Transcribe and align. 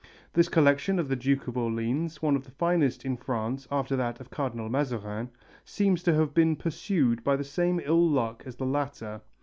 This 0.33 0.49
collection 0.49 0.97
of 0.97 1.09
the 1.09 1.15
Duke 1.15 1.47
of 1.47 1.55
Orleans, 1.55 2.23
one 2.23 2.35
of 2.35 2.43
the 2.45 2.49
finest 2.49 3.05
in 3.05 3.15
France 3.15 3.67
after 3.69 3.95
that 3.97 4.19
of 4.19 4.31
Cardinal 4.31 4.67
Mazarin, 4.67 5.29
seems 5.63 6.01
to 6.01 6.15
have 6.15 6.33
been 6.33 6.55
pursued 6.55 7.23
by 7.23 7.35
the 7.35 7.43
same 7.43 7.79
ill 7.83 8.09
luck 8.09 8.41
as 8.47 8.55
the 8.55 8.65
latter. 8.65 9.21